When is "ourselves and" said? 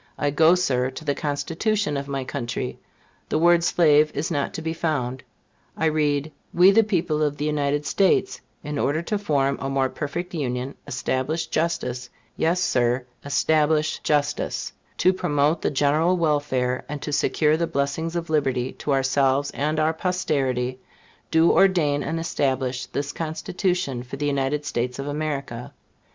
18.93-19.79